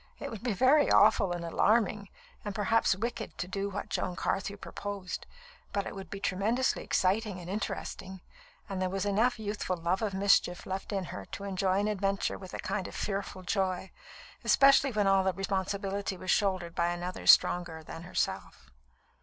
[0.17, 2.09] It would be very awful and alarming,
[2.43, 5.27] and perhaps wicked, to do what Joan Carthew proposed,
[5.71, 8.19] but it would be tremendously exciting and interesting;
[8.67, 12.39] and there was enough youthful love of mischief left in her to enjoy an adventure
[12.39, 13.91] with a kind of fearful joy,
[14.43, 18.71] especially when all the responsibility was shouldered by another stronger than herself.